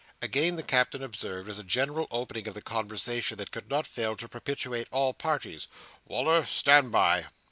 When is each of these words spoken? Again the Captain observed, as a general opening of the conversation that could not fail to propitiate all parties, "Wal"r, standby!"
Again 0.19 0.55
the 0.55 0.63
Captain 0.63 1.03
observed, 1.03 1.47
as 1.47 1.59
a 1.59 1.63
general 1.63 2.07
opening 2.09 2.47
of 2.47 2.55
the 2.55 2.61
conversation 2.63 3.37
that 3.37 3.51
could 3.51 3.69
not 3.69 3.85
fail 3.85 4.15
to 4.17 4.27
propitiate 4.27 4.87
all 4.89 5.13
parties, 5.13 5.67
"Wal"r, 6.07 6.43
standby!" 6.43 7.27